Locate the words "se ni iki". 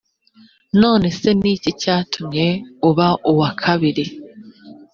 1.19-1.71